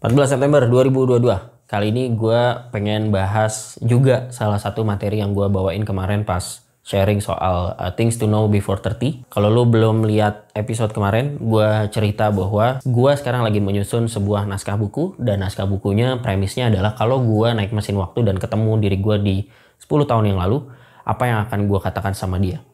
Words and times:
14 0.00 0.32
September 0.32 0.64
2022. 0.64 1.68
Kali 1.68 1.92
ini 1.92 2.08
gue 2.16 2.40
pengen 2.72 3.12
bahas 3.12 3.76
juga 3.84 4.32
salah 4.32 4.56
satu 4.56 4.80
materi 4.80 5.20
yang 5.20 5.36
gue 5.36 5.44
bawain 5.52 5.84
kemarin 5.84 6.24
pas 6.24 6.64
sharing 6.80 7.20
soal 7.20 7.76
uh, 7.76 7.92
things 7.92 8.16
to 8.16 8.24
know 8.24 8.48
before 8.48 8.80
30. 8.80 9.28
Kalau 9.28 9.52
lu 9.52 9.68
belum 9.68 10.08
lihat 10.08 10.56
episode 10.56 10.96
kemarin, 10.96 11.36
gue 11.36 11.68
cerita 11.92 12.32
bahwa 12.32 12.80
gue 12.80 13.12
sekarang 13.12 13.44
lagi 13.44 13.60
menyusun 13.60 14.08
sebuah 14.08 14.48
naskah 14.48 14.80
buku 14.80 15.20
dan 15.20 15.44
naskah 15.44 15.68
bukunya 15.68 16.16
premisnya 16.16 16.72
adalah 16.72 16.96
kalau 16.96 17.20
gue 17.20 17.52
naik 17.52 17.68
mesin 17.76 18.00
waktu 18.00 18.24
dan 18.24 18.40
ketemu 18.40 18.80
diri 18.80 18.96
gue 18.96 19.16
di 19.20 19.36
10 19.84 20.08
tahun 20.08 20.32
yang 20.32 20.40
lalu, 20.40 20.64
apa 21.04 21.28
yang 21.28 21.44
akan 21.44 21.68
gue 21.68 21.76
katakan 21.76 22.16
sama 22.16 22.40
dia. 22.40 22.64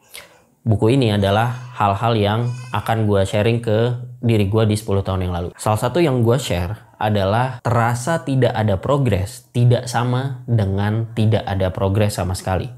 Buku 0.63 0.95
ini 0.95 1.11
adalah 1.11 1.75
hal-hal 1.75 2.15
yang 2.15 2.39
akan 2.71 3.03
gue 3.03 3.19
sharing 3.27 3.59
ke 3.59 3.99
diri 4.23 4.47
gue 4.47 4.63
di 4.63 4.79
10 4.79 5.03
tahun 5.03 5.27
yang 5.27 5.35
lalu. 5.35 5.51
Salah 5.59 5.79
satu 5.79 5.99
yang 5.99 6.23
gue 6.23 6.39
share 6.39 6.86
adalah 6.97 7.61
terasa 7.61 8.25
tidak 8.25 8.53
ada 8.57 8.81
progres 8.81 9.49
tidak 9.53 9.85
sama 9.85 10.41
dengan 10.49 11.13
tidak 11.13 11.45
ada 11.45 11.69
progres 11.69 12.17
sama 12.17 12.33
sekali. 12.33 12.69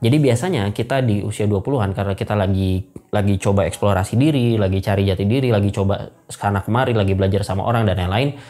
Jadi 0.00 0.16
biasanya 0.16 0.72
kita 0.72 1.04
di 1.04 1.20
usia 1.20 1.44
20-an 1.44 1.92
karena 1.92 2.16
kita 2.16 2.32
lagi 2.32 2.88
lagi 3.12 3.36
coba 3.36 3.68
eksplorasi 3.68 4.16
diri, 4.16 4.56
lagi 4.56 4.80
cari 4.80 5.04
jati 5.04 5.28
diri, 5.28 5.52
lagi 5.52 5.68
coba 5.68 6.08
sekarang 6.24 6.64
kemari, 6.64 6.96
lagi 6.96 7.12
belajar 7.12 7.44
sama 7.44 7.68
orang 7.68 7.84
dan 7.84 8.00
lain-lain, 8.00 8.40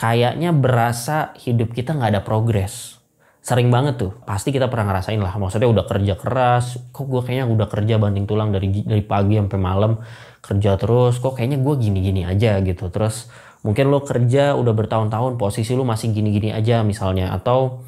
kayaknya 0.00 0.48
berasa 0.56 1.36
hidup 1.44 1.76
kita 1.76 1.92
nggak 1.92 2.16
ada 2.16 2.22
progres. 2.24 2.96
Sering 3.44 3.68
banget 3.68 4.00
tuh, 4.00 4.12
pasti 4.24 4.48
kita 4.48 4.72
pernah 4.72 4.92
ngerasain 4.92 5.20
lah. 5.20 5.36
Maksudnya 5.36 5.68
udah 5.68 5.84
kerja 5.84 6.14
keras, 6.16 6.80
kok 6.88 7.04
gue 7.04 7.20
kayaknya 7.20 7.52
udah 7.52 7.68
kerja 7.68 7.94
banting 8.00 8.24
tulang 8.24 8.48
dari 8.48 8.72
dari 8.84 9.04
pagi 9.04 9.36
sampai 9.36 9.60
malam, 9.60 10.00
kerja 10.40 10.80
terus, 10.80 11.20
kok 11.20 11.36
kayaknya 11.36 11.60
gue 11.60 11.74
gini-gini 11.80 12.24
aja 12.24 12.64
gitu. 12.64 12.88
Terus 12.88 13.28
mungkin 13.66 13.90
lo 13.90 14.02
kerja 14.02 14.54
udah 14.54 14.74
bertahun-tahun 14.74 15.40
posisi 15.40 15.74
lo 15.74 15.82
masih 15.82 16.14
gini-gini 16.14 16.54
aja 16.54 16.86
misalnya 16.86 17.34
atau 17.34 17.82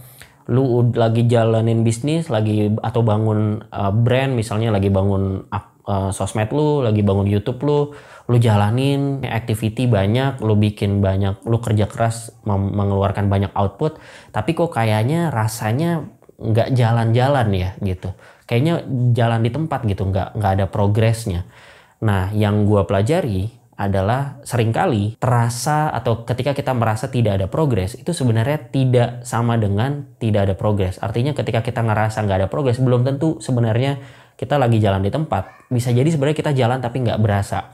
lu 0.51 0.91
lagi 0.97 1.31
jalanin 1.31 1.87
bisnis 1.87 2.27
lagi 2.27 2.75
atau 2.83 3.07
bangun 3.07 3.63
uh, 3.71 3.95
brand 3.95 4.35
misalnya 4.35 4.75
lagi 4.75 4.91
bangun 4.91 5.47
uh, 5.47 6.11
sosmed 6.11 6.51
lu 6.51 6.83
lagi 6.83 7.07
bangun 7.07 7.31
YouTube 7.31 7.63
lu 7.63 7.95
lu 8.27 8.37
jalanin 8.39 9.23
activity 9.23 9.87
banyak 9.87 10.43
lu 10.43 10.59
bikin 10.59 10.99
banyak 10.99 11.39
lu 11.47 11.63
kerja 11.63 11.87
keras 11.87 12.35
mengeluarkan 12.49 13.31
banyak 13.31 13.55
output 13.55 14.03
tapi 14.35 14.59
kok 14.59 14.75
kayaknya 14.75 15.31
rasanya 15.31 16.11
nggak 16.41 16.73
jalan-jalan 16.73 17.49
ya 17.53 17.71
gitu. 17.85 18.17
Kayaknya 18.49 18.75
jalan 19.13 19.41
di 19.45 19.51
tempat 19.53 19.81
gitu 19.85 20.09
nggak 20.09 20.41
nggak 20.41 20.53
ada 20.59 20.67
progresnya. 20.67 21.45
Nah 22.01 22.33
yang 22.33 22.65
gua 22.65 22.89
pelajari 22.89 23.60
adalah 23.81 24.45
sering 24.45 24.77
kali 24.77 25.17
terasa 25.17 25.89
atau 25.89 26.29
ketika 26.29 26.53
kita 26.53 26.77
merasa 26.77 27.09
tidak 27.09 27.41
ada 27.41 27.49
progres 27.49 27.97
itu 27.97 28.13
sebenarnya 28.13 28.69
tidak 28.69 29.25
sama 29.25 29.57
dengan 29.57 30.05
tidak 30.21 30.53
ada 30.53 30.55
progres. 30.55 31.01
Artinya 31.01 31.33
ketika 31.33 31.65
kita 31.65 31.81
ngerasa 31.81 32.21
nggak 32.21 32.45
ada 32.45 32.49
progres 32.53 32.77
belum 32.77 33.09
tentu 33.09 33.41
sebenarnya 33.41 33.97
kita 34.37 34.61
lagi 34.61 34.77
jalan 34.85 35.01
di 35.01 35.09
tempat. 35.09 35.73
Bisa 35.73 35.89
jadi 35.97 36.05
sebenarnya 36.13 36.37
kita 36.37 36.53
jalan 36.53 36.85
tapi 36.85 37.09
nggak 37.09 37.21
berasa. 37.25 37.73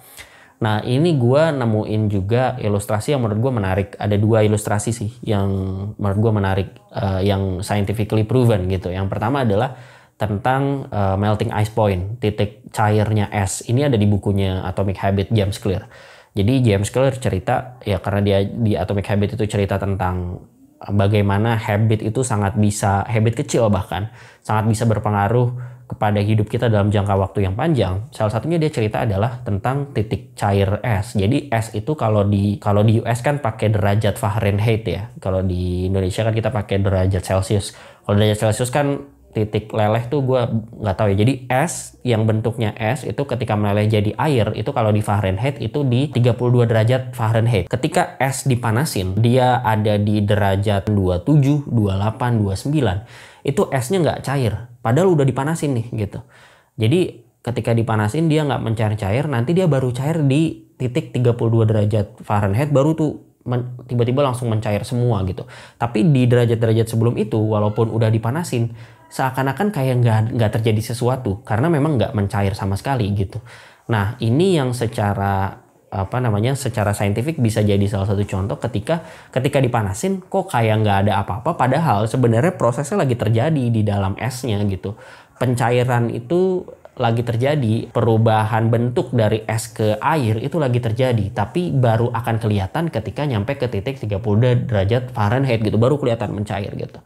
Nah 0.62 0.80
ini 0.86 1.18
gue 1.18 1.42
nemuin 1.52 2.02
juga 2.08 2.54
ilustrasi 2.56 3.12
yang 3.12 3.26
menurut 3.26 3.42
gue 3.42 3.52
menarik. 3.58 3.88
Ada 3.98 4.16
dua 4.16 4.46
ilustrasi 4.46 4.94
sih 4.94 5.10
yang 5.26 5.50
menurut 5.98 6.18
gue 6.22 6.32
menarik, 6.32 6.68
uh, 6.94 7.20
yang 7.20 7.66
scientifically 7.66 8.22
proven 8.22 8.70
gitu. 8.70 8.94
Yang 8.94 9.10
pertama 9.10 9.42
adalah 9.42 9.74
tentang 10.16 10.88
uh, 10.88 11.16
melting 11.20 11.52
ice 11.52 11.68
point, 11.68 12.16
titik 12.20 12.64
cairnya 12.72 13.28
es. 13.28 13.60
Ini 13.68 13.92
ada 13.92 14.00
di 14.00 14.08
bukunya 14.08 14.64
Atomic 14.64 14.96
Habit 14.96 15.28
James 15.28 15.60
Clear. 15.60 15.84
Jadi 16.36 16.64
James 16.64 16.88
Clear 16.88 17.16
cerita 17.16 17.80
ya 17.84 18.00
karena 18.00 18.20
dia 18.20 18.38
di 18.44 18.76
Atomic 18.76 19.08
Habit 19.08 19.40
itu 19.40 19.44
cerita 19.48 19.76
tentang 19.80 20.40
bagaimana 20.92 21.56
habit 21.56 22.04
itu 22.04 22.20
sangat 22.20 22.60
bisa 22.60 23.00
habit 23.08 23.32
kecil 23.32 23.72
bahkan 23.72 24.12
sangat 24.44 24.68
bisa 24.68 24.84
berpengaruh 24.84 25.56
kepada 25.86 26.18
hidup 26.18 26.50
kita 26.50 26.66
dalam 26.66 26.90
jangka 26.90 27.14
waktu 27.14 27.46
yang 27.46 27.54
panjang. 27.54 28.10
Salah 28.10 28.34
satunya 28.34 28.58
dia 28.58 28.74
cerita 28.74 29.06
adalah 29.06 29.38
tentang 29.46 29.94
titik 29.94 30.34
cair 30.34 30.82
es. 30.82 31.14
Jadi 31.14 31.46
es 31.46 31.70
itu 31.78 31.94
kalau 31.94 32.26
di 32.26 32.58
kalau 32.58 32.82
di 32.82 32.98
US 33.00 33.22
kan 33.22 33.38
pakai 33.38 33.70
derajat 33.70 34.18
Fahrenheit 34.18 34.82
ya. 34.82 35.14
Kalau 35.22 35.46
di 35.46 35.86
Indonesia 35.86 36.26
kan 36.26 36.34
kita 36.34 36.50
pakai 36.50 36.82
derajat 36.82 37.22
Celcius. 37.22 37.72
Kalau 38.02 38.18
derajat 38.18 38.50
Celcius 38.50 38.74
kan 38.74 39.15
titik 39.36 39.68
leleh 39.68 40.08
tuh 40.08 40.24
gue 40.24 40.40
nggak 40.80 40.96
tahu 40.96 41.12
ya. 41.12 41.16
Jadi 41.20 41.44
es 41.52 42.00
yang 42.00 42.24
bentuknya 42.24 42.72
es 42.72 43.04
itu 43.04 43.20
ketika 43.28 43.52
meleleh 43.52 43.84
jadi 43.84 44.16
air 44.16 44.56
itu 44.56 44.72
kalau 44.72 44.88
di 44.96 45.04
Fahrenheit 45.04 45.60
itu 45.60 45.84
di 45.84 46.08
32 46.08 46.64
derajat 46.64 47.12
Fahrenheit. 47.12 47.68
Ketika 47.68 48.16
es 48.16 48.48
dipanasin 48.48 49.20
dia 49.20 49.60
ada 49.60 50.00
di 50.00 50.24
derajat 50.24 50.88
27, 50.88 51.68
28, 51.68 52.72
29 52.72 53.44
itu 53.44 53.62
esnya 53.68 53.98
nggak 54.00 54.20
cair. 54.24 54.72
Padahal 54.80 55.12
udah 55.12 55.28
dipanasin 55.28 55.76
nih 55.76 55.86
gitu. 56.08 56.24
Jadi 56.80 57.28
ketika 57.44 57.76
dipanasin 57.76 58.32
dia 58.32 58.42
nggak 58.48 58.62
mencair 58.64 58.96
cair 58.96 59.28
nanti 59.28 59.52
dia 59.52 59.68
baru 59.68 59.92
cair 59.92 60.24
di 60.24 60.72
titik 60.80 61.12
32 61.12 61.68
derajat 61.68 62.06
Fahrenheit 62.24 62.72
baru 62.72 62.96
tuh 62.96 63.26
tiba-tiba 63.86 64.26
langsung 64.26 64.50
mencair 64.50 64.82
semua 64.82 65.22
gitu. 65.22 65.46
Tapi 65.78 66.02
di 66.10 66.26
derajat-derajat 66.26 66.90
sebelum 66.90 67.14
itu 67.14 67.38
walaupun 67.38 67.94
udah 67.94 68.10
dipanasin 68.10 68.74
seakan-akan 69.10 69.70
kayak 69.70 70.02
nggak 70.02 70.20
nggak 70.36 70.50
terjadi 70.60 70.92
sesuatu 70.94 71.42
karena 71.46 71.70
memang 71.70 71.98
nggak 71.98 72.12
mencair 72.12 72.52
sama 72.54 72.74
sekali 72.74 73.10
gitu. 73.14 73.38
Nah 73.90 74.18
ini 74.18 74.58
yang 74.58 74.74
secara 74.74 75.66
apa 75.86 76.18
namanya 76.18 76.58
secara 76.58 76.90
saintifik 76.90 77.38
bisa 77.38 77.62
jadi 77.62 77.82
salah 77.86 78.10
satu 78.10 78.26
contoh 78.26 78.58
ketika 78.58 79.06
ketika 79.30 79.62
dipanasin 79.62 80.18
kok 80.26 80.50
kayak 80.50 80.82
nggak 80.82 81.06
ada 81.06 81.22
apa-apa 81.22 81.54
padahal 81.54 82.10
sebenarnya 82.10 82.58
prosesnya 82.58 83.06
lagi 83.06 83.14
terjadi 83.14 83.64
di 83.70 83.86
dalam 83.86 84.18
esnya 84.18 84.60
gitu 84.66 84.98
pencairan 85.38 86.10
itu 86.10 86.66
lagi 86.96 87.20
terjadi 87.20 87.92
perubahan 87.92 88.72
bentuk 88.72 89.12
dari 89.12 89.44
es 89.44 89.68
ke 89.68 90.00
air 90.00 90.40
itu 90.40 90.56
lagi 90.56 90.80
terjadi 90.80 91.28
tapi 91.28 91.68
baru 91.68 92.08
akan 92.08 92.40
kelihatan 92.40 92.88
ketika 92.88 93.28
nyampe 93.28 93.52
ke 93.60 93.68
titik 93.68 94.00
30 94.00 94.64
derajat 94.64 95.12
Fahrenheit 95.12 95.60
gitu 95.60 95.76
baru 95.76 96.00
kelihatan 96.00 96.32
mencair 96.32 96.72
gitu. 96.72 96.96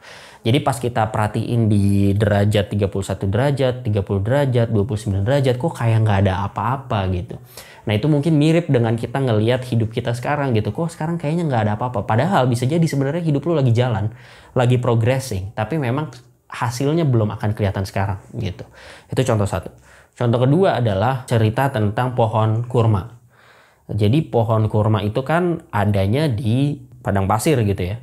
Jadi 0.40 0.58
pas 0.62 0.78
kita 0.78 1.10
perhatiin 1.10 1.66
di 1.66 2.14
derajat 2.14 2.70
31 2.70 3.28
derajat 3.28 3.74
30 3.82 4.26
derajat 4.26 4.68
29 4.70 5.26
derajat 5.26 5.54
kok 5.58 5.72
kayak 5.74 5.98
nggak 6.06 6.18
ada 6.24 6.46
apa-apa 6.46 7.10
gitu. 7.10 7.36
Nah 7.84 7.92
itu 7.98 8.06
mungkin 8.06 8.38
mirip 8.38 8.70
dengan 8.70 8.94
kita 8.94 9.18
ngelihat 9.18 9.66
hidup 9.66 9.90
kita 9.90 10.14
sekarang 10.14 10.54
gitu. 10.54 10.70
Kok 10.70 10.94
sekarang 10.94 11.18
kayaknya 11.18 11.50
nggak 11.50 11.62
ada 11.66 11.72
apa-apa. 11.74 12.06
Padahal 12.06 12.46
bisa 12.46 12.62
jadi 12.62 12.86
sebenarnya 12.86 13.26
hidup 13.26 13.42
lu 13.42 13.58
lagi 13.58 13.74
jalan 13.74 14.14
lagi 14.54 14.78
progressing 14.82 15.54
tapi 15.54 15.78
memang 15.78 16.29
hasilnya 16.50 17.06
belum 17.06 17.31
akan 17.38 17.55
kelihatan 17.55 17.87
sekarang 17.87 18.19
gitu. 18.34 18.66
Itu 19.09 19.22
contoh 19.22 19.47
satu. 19.47 19.71
Contoh 20.19 20.38
kedua 20.43 20.83
adalah 20.83 21.25
cerita 21.25 21.71
tentang 21.71 22.12
pohon 22.19 22.66
kurma. 22.66 23.16
Jadi 23.91 24.22
pohon 24.27 24.71
kurma 24.71 25.03
itu 25.03 25.22
kan 25.27 25.66
adanya 25.75 26.31
di 26.31 26.78
padang 27.03 27.27
pasir 27.27 27.59
gitu 27.65 27.83
ya. 27.83 27.97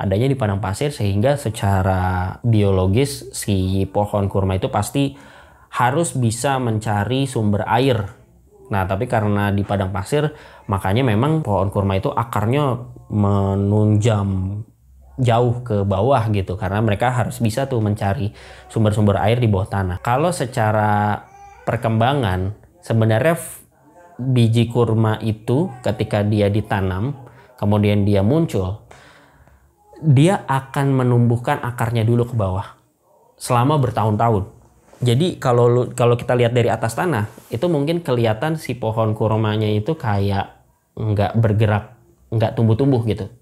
Adanya 0.00 0.32
di 0.32 0.36
padang 0.36 0.58
pasir 0.64 0.90
sehingga 0.90 1.36
secara 1.36 2.36
biologis 2.40 3.30
si 3.36 3.84
pohon 3.86 4.32
kurma 4.32 4.56
itu 4.56 4.72
pasti 4.72 5.16
harus 5.70 6.16
bisa 6.16 6.58
mencari 6.58 7.28
sumber 7.28 7.68
air. 7.68 8.18
Nah, 8.70 8.86
tapi 8.86 9.10
karena 9.10 9.50
di 9.50 9.66
padang 9.66 9.90
pasir, 9.90 10.30
makanya 10.70 11.02
memang 11.02 11.42
pohon 11.42 11.74
kurma 11.74 11.98
itu 11.98 12.10
akarnya 12.10 12.78
menunjam 13.10 14.62
jauh 15.20 15.60
ke 15.60 15.84
bawah 15.84 16.24
gitu 16.32 16.56
karena 16.56 16.80
mereka 16.80 17.12
harus 17.12 17.36
bisa 17.38 17.68
tuh 17.68 17.84
mencari 17.84 18.32
sumber-sumber 18.72 19.20
air 19.20 19.36
di 19.36 19.46
bawah 19.46 19.68
tanah. 19.68 19.96
Kalau 20.00 20.32
secara 20.32 21.20
perkembangan 21.68 22.56
sebenarnya 22.80 23.36
biji 24.16 24.68
kurma 24.72 25.20
itu 25.20 25.68
ketika 25.84 26.24
dia 26.24 26.48
ditanam 26.48 27.16
kemudian 27.56 28.04
dia 28.08 28.24
muncul 28.24 28.84
dia 30.00 30.44
akan 30.48 30.96
menumbuhkan 30.96 31.60
akarnya 31.60 32.04
dulu 32.08 32.32
ke 32.32 32.34
bawah 32.36 32.80
selama 33.36 33.76
bertahun-tahun. 33.80 34.48
Jadi 35.00 35.40
kalau 35.40 35.88
kalau 35.96 36.16
kita 36.16 36.36
lihat 36.36 36.52
dari 36.52 36.68
atas 36.68 36.92
tanah 36.92 37.28
itu 37.48 37.64
mungkin 37.68 38.04
kelihatan 38.04 38.60
si 38.60 38.76
pohon 38.76 39.16
kurmanya 39.16 39.68
itu 39.68 39.96
kayak 39.96 40.60
nggak 40.96 41.40
bergerak, 41.40 41.96
nggak 42.32 42.52
tumbuh-tumbuh 42.52 43.00
gitu 43.08 43.32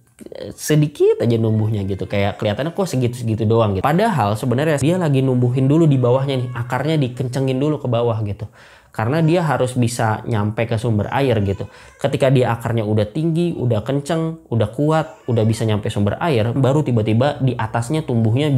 sedikit 0.58 1.22
aja 1.22 1.38
numbuhnya 1.38 1.86
gitu 1.86 2.10
kayak 2.10 2.42
kelihatannya 2.42 2.74
kok 2.74 2.90
segitu-segitu 2.90 3.46
doang 3.46 3.78
gitu. 3.78 3.86
Padahal 3.86 4.34
sebenarnya 4.34 4.82
dia 4.82 4.98
lagi 4.98 5.22
numbuhin 5.22 5.70
dulu 5.70 5.86
di 5.86 5.94
bawahnya 5.94 6.34
nih, 6.42 6.50
akarnya 6.58 6.98
dikencengin 6.98 7.58
dulu 7.58 7.78
ke 7.78 7.86
bawah 7.86 8.18
gitu. 8.26 8.50
Karena 8.90 9.22
dia 9.22 9.46
harus 9.46 9.78
bisa 9.78 10.26
nyampe 10.26 10.66
ke 10.66 10.74
sumber 10.74 11.06
air 11.14 11.38
gitu. 11.46 11.70
Ketika 12.02 12.34
dia 12.34 12.50
akarnya 12.50 12.82
udah 12.82 13.06
tinggi, 13.06 13.54
udah 13.54 13.86
kenceng, 13.86 14.42
udah 14.50 14.68
kuat, 14.74 15.22
udah 15.30 15.44
bisa 15.46 15.62
nyampe 15.62 15.86
sumber 15.86 16.18
air, 16.18 16.50
baru 16.50 16.82
tiba-tiba 16.82 17.38
di 17.38 17.54
atasnya 17.54 18.02
tumbuhnya 18.02 18.50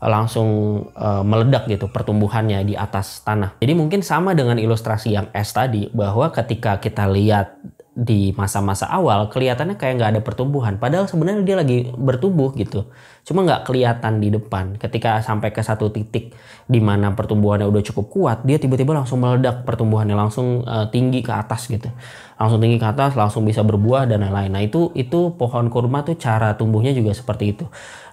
langsung 0.00 0.48
uh, 0.96 1.22
meledak 1.22 1.68
gitu 1.68 1.86
pertumbuhannya 1.86 2.64
di 2.66 2.74
atas 2.74 3.20
tanah. 3.22 3.60
Jadi 3.62 3.72
mungkin 3.76 4.00
sama 4.00 4.32
dengan 4.32 4.56
ilustrasi 4.56 5.12
yang 5.12 5.28
es 5.30 5.52
tadi 5.52 5.92
bahwa 5.92 6.32
ketika 6.34 6.80
kita 6.80 7.04
lihat 7.06 7.54
di 7.90 8.30
masa-masa 8.38 8.86
awal 8.86 9.26
kelihatannya 9.34 9.74
kayak 9.74 9.94
nggak 9.98 10.10
ada 10.14 10.20
pertumbuhan. 10.22 10.78
Padahal 10.78 11.10
sebenarnya 11.10 11.42
dia 11.42 11.56
lagi 11.58 11.90
bertumbuh 11.90 12.54
gitu. 12.54 12.86
Cuma 13.26 13.42
nggak 13.42 13.66
kelihatan 13.66 14.22
di 14.22 14.30
depan. 14.30 14.78
Ketika 14.78 15.18
sampai 15.20 15.50
ke 15.50 15.58
satu 15.58 15.90
titik 15.90 16.30
di 16.70 16.78
mana 16.78 17.10
pertumbuhannya 17.18 17.66
udah 17.66 17.82
cukup 17.82 18.06
kuat 18.06 18.38
dia 18.46 18.62
tiba-tiba 18.62 18.94
langsung 18.94 19.18
meledak 19.18 19.66
pertumbuhannya. 19.66 20.14
Langsung 20.14 20.62
uh, 20.62 20.86
tinggi 20.86 21.20
ke 21.26 21.34
atas 21.34 21.66
gitu. 21.66 21.90
Langsung 22.38 22.62
tinggi 22.62 22.78
ke 22.78 22.86
atas 22.86 23.18
langsung 23.18 23.42
bisa 23.42 23.66
berbuah 23.66 24.06
dan 24.06 24.22
lain-lain. 24.22 24.54
Nah 24.54 24.62
itu 24.62 24.94
itu 24.94 25.34
pohon 25.34 25.66
kurma 25.66 26.06
tuh 26.06 26.14
cara 26.14 26.54
tumbuhnya 26.54 26.94
juga 26.94 27.10
seperti 27.10 27.58
itu 27.58 27.66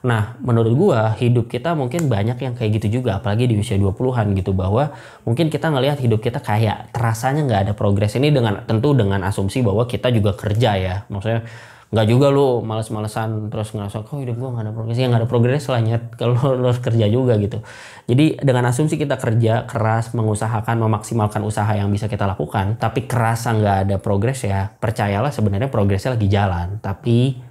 Nah, 0.06 0.38
menurut 0.44 0.74
gua 0.78 1.16
hidup 1.18 1.50
kita 1.50 1.74
mungkin 1.74 2.06
banyak 2.06 2.38
yang 2.38 2.54
kayak 2.54 2.82
gitu 2.82 3.02
juga, 3.02 3.18
apalagi 3.18 3.50
di 3.50 3.58
usia 3.58 3.80
20-an 3.80 4.38
gitu 4.38 4.54
bahwa 4.54 4.94
mungkin 5.26 5.50
kita 5.50 5.74
ngelihat 5.74 5.98
hidup 5.98 6.22
kita 6.22 6.38
kayak 6.44 6.94
terasanya 6.94 7.42
nggak 7.48 7.62
ada 7.70 7.74
progres. 7.74 8.14
Ini 8.14 8.30
dengan 8.30 8.62
tentu 8.68 8.94
dengan 8.94 9.26
asumsi 9.26 9.66
bahwa 9.66 9.90
kita 9.90 10.14
juga 10.14 10.38
kerja 10.38 10.72
ya. 10.78 10.96
Maksudnya 11.10 11.42
nggak 11.88 12.08
juga 12.12 12.28
lu 12.28 12.60
males-malesan 12.68 13.48
terus 13.48 13.72
ngerasa 13.72 14.04
kok 14.04 14.20
hidup 14.20 14.36
gua 14.38 14.50
nggak 14.60 14.66
ada 14.70 14.74
progres? 14.76 14.98
Ya 15.00 15.08
nggak 15.08 15.22
ada 15.24 15.30
progres 15.30 15.64
lah 15.72 15.80
nyet. 15.82 16.04
Kalau 16.20 16.36
lu 16.54 16.66
harus 16.68 16.82
kerja 16.84 17.06
juga 17.10 17.34
gitu. 17.42 17.64
Jadi 18.06 18.38
dengan 18.44 18.70
asumsi 18.70 19.00
kita 19.00 19.18
kerja 19.18 19.66
keras 19.66 20.14
mengusahakan 20.14 20.78
memaksimalkan 20.78 21.42
usaha 21.42 21.72
yang 21.74 21.90
bisa 21.90 22.06
kita 22.06 22.28
lakukan 22.28 22.78
tapi 22.78 23.10
kerasa 23.10 23.56
nggak 23.56 23.78
ada 23.88 23.96
progres 23.98 24.46
ya 24.46 24.70
percayalah 24.78 25.34
sebenarnya 25.34 25.72
progresnya 25.74 26.14
lagi 26.14 26.28
jalan. 26.30 26.78
Tapi 26.84 27.47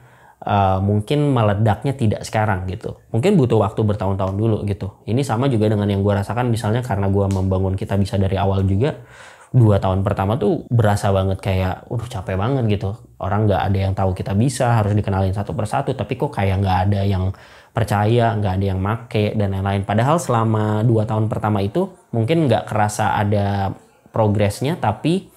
uh, 0.47 0.79
mungkin 0.79 1.35
meledaknya 1.35 1.93
tidak 1.99 2.23
sekarang 2.23 2.71
gitu. 2.71 2.97
Mungkin 3.11 3.35
butuh 3.35 3.59
waktu 3.59 3.83
bertahun-tahun 3.83 4.39
dulu 4.39 4.63
gitu. 4.71 5.03
Ini 5.05 5.21
sama 5.27 5.51
juga 5.51 5.67
dengan 5.67 5.91
yang 5.91 6.07
gue 6.07 6.15
rasakan 6.15 6.49
misalnya 6.49 6.81
karena 6.87 7.11
gue 7.11 7.27
membangun 7.27 7.75
kita 7.75 7.99
bisa 7.99 8.15
dari 8.17 8.39
awal 8.39 8.63
juga. 8.63 8.95
Dua 9.51 9.79
tahun 9.79 10.03
pertama 10.03 10.37
tuh 10.37 10.67
berasa 10.69 11.11
banget 11.15 11.39
kayak, 11.39 11.87
udah 11.91 12.07
capek 12.11 12.37
banget 12.39 12.65
gitu. 12.79 12.91
Orang 13.19 13.47
nggak 13.47 13.63
ada 13.73 13.79
yang 13.79 13.93
tahu 13.95 14.11
kita 14.13 14.35
bisa, 14.35 14.79
harus 14.79 14.93
dikenalin 14.93 15.33
satu 15.33 15.55
persatu. 15.55 15.95
Tapi 15.95 16.13
kok 16.19 16.35
kayak 16.35 16.61
nggak 16.61 16.79
ada 16.91 17.01
yang 17.07 17.31
percaya, 17.71 18.35
nggak 18.37 18.53
ada 18.59 18.67
yang 18.75 18.81
make 18.83 19.37
dan 19.39 19.55
lain-lain. 19.55 19.87
Padahal 19.87 20.19
selama 20.19 20.83
dua 20.83 21.05
tahun 21.09 21.31
pertama 21.31 21.63
itu 21.63 21.89
mungkin 22.11 22.51
nggak 22.51 22.69
kerasa 22.69 23.17
ada 23.17 23.73
progresnya, 24.13 24.77
tapi 24.77 25.29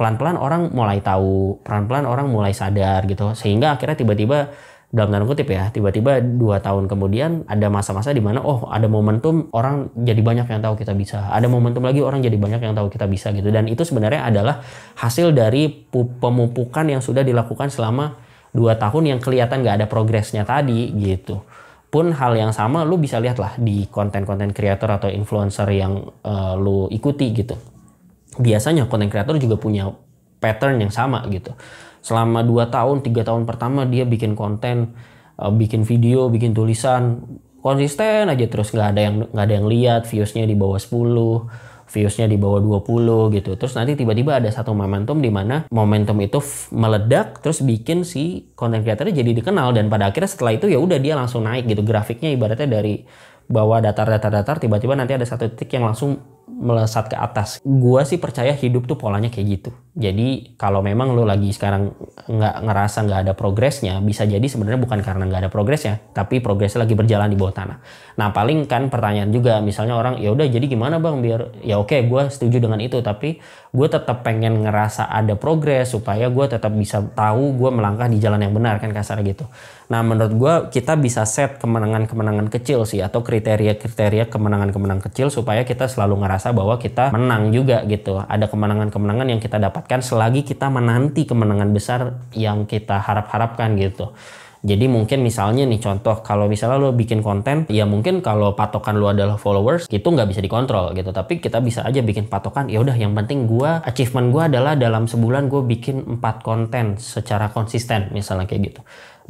pelan-pelan 0.00 0.40
orang 0.40 0.72
mulai 0.72 1.04
tahu, 1.04 1.60
pelan-pelan 1.60 2.08
orang 2.08 2.32
mulai 2.32 2.56
sadar 2.56 3.04
gitu. 3.04 3.36
Sehingga 3.36 3.76
akhirnya 3.76 4.00
tiba-tiba 4.00 4.48
dalam 4.88 5.12
tanda 5.12 5.28
kutip 5.28 5.44
ya, 5.52 5.68
tiba-tiba 5.68 6.24
dua 6.24 6.64
tahun 6.64 6.88
kemudian 6.88 7.44
ada 7.44 7.68
masa-masa 7.68 8.10
di 8.16 8.24
mana 8.24 8.40
oh 8.40 8.64
ada 8.72 8.88
momentum 8.88 9.52
orang 9.52 9.92
jadi 9.92 10.18
banyak 10.24 10.48
yang 10.48 10.64
tahu 10.64 10.80
kita 10.80 10.96
bisa, 10.96 11.28
ada 11.28 11.44
momentum 11.52 11.84
lagi 11.84 12.00
orang 12.00 12.24
jadi 12.24 12.32
banyak 12.40 12.64
yang 12.64 12.72
tahu 12.72 12.88
kita 12.88 13.04
bisa 13.12 13.28
gitu. 13.36 13.52
Dan 13.52 13.68
itu 13.68 13.84
sebenarnya 13.84 14.24
adalah 14.24 14.64
hasil 14.96 15.36
dari 15.36 15.68
pemupukan 15.92 16.88
yang 16.88 17.04
sudah 17.04 17.20
dilakukan 17.20 17.68
selama 17.68 18.16
dua 18.56 18.80
tahun 18.80 19.14
yang 19.14 19.20
kelihatan 19.20 19.60
nggak 19.60 19.84
ada 19.84 19.86
progresnya 19.86 20.48
tadi 20.48 20.96
gitu. 20.96 21.44
Pun 21.92 22.16
hal 22.16 22.40
yang 22.40 22.56
sama 22.56 22.88
lu 22.88 22.96
bisa 22.96 23.20
lihat 23.20 23.36
lah 23.36 23.52
di 23.60 23.84
konten-konten 23.84 24.56
kreator 24.56 24.96
atau 24.96 25.12
influencer 25.12 25.68
yang 25.76 26.08
uh, 26.24 26.56
lu 26.56 26.88
ikuti 26.88 27.36
gitu 27.36 27.79
biasanya 28.40 28.88
konten 28.88 29.12
kreator 29.12 29.36
juga 29.36 29.60
punya 29.60 29.92
pattern 30.40 30.80
yang 30.80 30.92
sama 30.92 31.22
gitu. 31.28 31.52
Selama 32.00 32.40
2 32.40 32.72
tahun, 32.72 33.04
tiga 33.04 33.28
tahun 33.28 33.44
pertama 33.44 33.84
dia 33.84 34.08
bikin 34.08 34.32
konten, 34.32 34.96
uh, 35.36 35.52
bikin 35.52 35.84
video, 35.84 36.32
bikin 36.32 36.56
tulisan, 36.56 37.20
konsisten 37.60 38.32
aja 38.32 38.46
terus 38.48 38.72
nggak 38.72 38.88
ada 38.96 39.00
yang 39.00 39.14
nggak 39.28 39.44
ada 39.44 39.54
yang 39.54 39.66
lihat, 39.68 40.02
viewsnya 40.08 40.48
di 40.48 40.56
bawah 40.56 40.80
10, 40.80 41.44
viewsnya 41.92 42.24
di 42.24 42.40
bawah 42.40 42.80
20 42.80 43.36
gitu. 43.36 43.52
Terus 43.60 43.76
nanti 43.76 44.00
tiba-tiba 44.00 44.40
ada 44.40 44.48
satu 44.48 44.72
momentum 44.72 45.20
di 45.20 45.28
mana 45.28 45.68
momentum 45.68 46.16
itu 46.24 46.40
meledak 46.72 47.44
terus 47.44 47.60
bikin 47.60 48.08
si 48.08 48.48
konten 48.56 48.80
kreatornya 48.80 49.12
jadi 49.12 49.30
dikenal 49.44 49.76
dan 49.76 49.92
pada 49.92 50.08
akhirnya 50.08 50.30
setelah 50.32 50.56
itu 50.56 50.72
ya 50.72 50.80
udah 50.80 50.96
dia 50.96 51.18
langsung 51.20 51.44
naik 51.44 51.68
gitu 51.68 51.84
grafiknya 51.84 52.32
ibaratnya 52.32 52.80
dari 52.80 53.04
bawah 53.50 53.82
datar-datar-datar 53.82 54.62
tiba-tiba 54.62 54.94
nanti 54.94 55.18
ada 55.18 55.26
satu 55.26 55.50
titik 55.50 55.74
yang 55.74 55.90
langsung 55.90 56.22
melesat 56.50 57.06
ke 57.12 57.16
atas. 57.16 57.62
Gua 57.62 58.02
sih 58.02 58.18
percaya 58.18 58.50
hidup 58.50 58.90
tuh 58.90 58.98
polanya 58.98 59.30
kayak 59.30 59.46
gitu. 59.60 59.70
Jadi 59.90 60.54
kalau 60.54 60.86
memang 60.86 61.18
lo 61.18 61.26
lagi 61.26 61.50
sekarang 61.50 61.90
nggak 62.30 62.54
ngerasa 62.62 62.98
nggak 63.10 63.20
ada 63.26 63.34
progresnya, 63.34 63.98
bisa 63.98 64.22
jadi 64.22 64.42
sebenarnya 64.46 64.78
bukan 64.78 65.02
karena 65.02 65.26
nggak 65.26 65.40
ada 65.46 65.50
progresnya, 65.50 65.98
tapi 66.14 66.38
progresnya 66.38 66.86
lagi 66.86 66.94
berjalan 66.94 67.26
di 67.26 67.34
bawah 67.34 67.50
tanah. 67.50 67.78
Nah 68.14 68.30
paling 68.30 68.70
kan 68.70 68.86
pertanyaan 68.86 69.34
juga, 69.34 69.58
misalnya 69.58 69.98
orang 69.98 70.22
ya 70.22 70.30
udah 70.30 70.46
jadi 70.46 70.62
gimana 70.70 71.02
bang 71.02 71.18
biar 71.18 71.60
ya 71.66 71.82
oke 71.82 72.06
gue 72.06 72.22
setuju 72.30 72.62
dengan 72.62 72.78
itu, 72.78 73.02
tapi 73.02 73.42
gue 73.70 73.88
tetap 73.90 74.22
pengen 74.22 74.62
ngerasa 74.62 75.10
ada 75.10 75.34
progres 75.34 75.90
supaya 75.90 76.30
gue 76.30 76.46
tetap 76.46 76.70
bisa 76.70 77.02
tahu 77.02 77.58
gue 77.58 77.70
melangkah 77.74 78.06
di 78.06 78.22
jalan 78.22 78.40
yang 78.46 78.54
benar 78.54 78.78
kan 78.78 78.94
kasar 78.94 79.18
gitu. 79.26 79.50
Nah 79.90 80.06
menurut 80.06 80.32
gue 80.38 80.54
kita 80.70 80.94
bisa 80.94 81.26
set 81.26 81.58
kemenangan-kemenangan 81.58 82.46
kecil 82.46 82.86
sih 82.86 83.02
atau 83.02 83.26
kriteria-kriteria 83.26 84.30
kemenangan-kemenangan 84.30 85.02
kecil 85.10 85.34
supaya 85.34 85.66
kita 85.66 85.90
selalu 85.90 86.22
ngerasa 86.22 86.39
bahwa 86.56 86.80
kita 86.80 87.12
menang 87.12 87.52
juga 87.52 87.84
gitu. 87.84 88.24
Ada 88.24 88.48
kemenangan-kemenangan 88.48 89.28
yang 89.28 89.40
kita 89.44 89.60
dapatkan 89.60 90.00
selagi 90.00 90.48
kita 90.48 90.72
menanti 90.72 91.28
kemenangan 91.28 91.68
besar 91.76 92.00
yang 92.32 92.64
kita 92.64 93.04
harap-harapkan 93.04 93.76
gitu. 93.76 94.16
Jadi 94.60 94.92
mungkin 94.92 95.24
misalnya 95.24 95.64
nih 95.64 95.80
contoh 95.80 96.20
kalau 96.20 96.44
misalnya 96.44 96.76
lo 96.76 96.92
bikin 96.92 97.24
konten 97.24 97.64
ya 97.72 97.88
mungkin 97.88 98.20
kalau 98.20 98.52
patokan 98.52 99.00
lo 99.00 99.08
adalah 99.08 99.40
followers 99.40 99.88
itu 99.88 100.04
nggak 100.04 100.28
bisa 100.28 100.44
dikontrol 100.44 100.92
gitu 100.92 101.16
tapi 101.16 101.40
kita 101.40 101.64
bisa 101.64 101.80
aja 101.80 102.04
bikin 102.04 102.28
patokan 102.28 102.68
ya 102.68 102.84
udah 102.84 102.92
yang 102.92 103.16
penting 103.16 103.48
gue 103.48 103.70
achievement 103.88 104.28
gue 104.28 104.42
adalah 104.52 104.76
dalam 104.76 105.08
sebulan 105.08 105.48
gue 105.48 105.64
bikin 105.64 106.04
empat 106.04 106.44
konten 106.44 107.00
secara 107.00 107.48
konsisten 107.48 108.12
misalnya 108.12 108.44
kayak 108.44 108.68
gitu 108.68 108.80